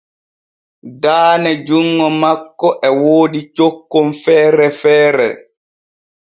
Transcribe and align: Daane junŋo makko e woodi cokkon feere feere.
Daane 1.01 1.51
junŋo 1.67 2.07
makko 2.21 2.69
e 2.87 2.89
woodi 3.01 3.41
cokkon 3.55 4.07
feere 4.23 4.67
feere. 4.81 5.27